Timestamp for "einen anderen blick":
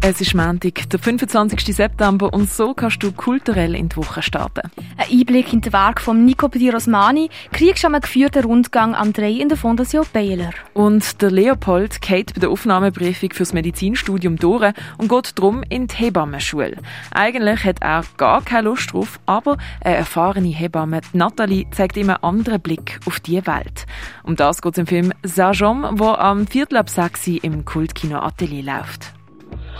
22.10-23.00